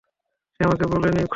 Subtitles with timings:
[0.53, 1.29] সে আমাকে বলেনি, সোনা।